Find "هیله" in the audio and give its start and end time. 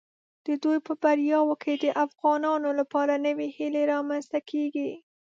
3.57-3.81